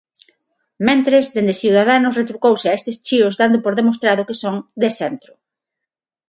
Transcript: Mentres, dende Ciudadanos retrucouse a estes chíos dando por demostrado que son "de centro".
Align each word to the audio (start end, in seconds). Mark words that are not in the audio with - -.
Mentres, 0.87 1.25
dende 1.35 1.59
Ciudadanos 1.63 2.17
retrucouse 2.21 2.67
a 2.69 2.75
estes 2.79 2.97
chíos 3.05 3.37
dando 3.41 3.57
por 3.63 3.73
demostrado 3.79 4.27
que 4.27 4.39
son 4.43 4.55
"de 4.81 4.89
centro". 4.99 5.33